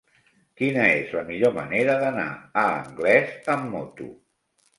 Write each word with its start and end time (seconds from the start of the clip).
Quina 0.61 0.85
és 0.93 1.13
la 1.17 1.21
millor 1.27 1.53
manera 1.57 1.99
d'anar 2.05 2.25
a 2.63 2.65
Anglès 2.79 3.37
amb 3.57 3.71
moto? 3.77 4.11